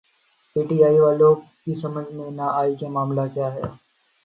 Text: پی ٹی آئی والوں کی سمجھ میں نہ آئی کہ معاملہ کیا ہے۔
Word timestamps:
پی 0.55 0.61
ٹی 0.67 0.77
آئی 0.83 0.99
والوں 0.99 1.33
کی 1.61 1.73
سمجھ 1.75 2.09
میں 2.13 2.29
نہ 2.31 2.45
آئی 2.53 2.75
کہ 2.75 2.87
معاملہ 2.89 3.21
کیا 3.33 3.53
ہے۔ 3.55 3.61